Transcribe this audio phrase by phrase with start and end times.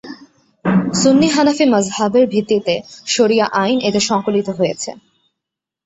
[0.93, 2.75] সুন্নি হানাফি মাজহাবের ভিত্তিতে
[3.07, 4.89] শরিয়া আইন এতে সংকলিত হয়েছে।